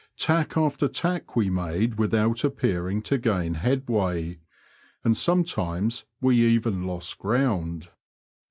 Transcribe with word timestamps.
Tack 0.17 0.57
after 0.57 0.87
tack 0.87 1.35
we 1.35 1.51
made 1.51 1.99
without 1.99 2.43
appearing 2.43 3.03
to 3.03 3.19
gain 3.19 3.53
headway, 3.53 4.39
and 5.03 5.15
sometimes 5.15 6.05
we 6.19 6.39
even 6.43 6.87
lost 6.87 7.19
ground. 7.19 7.91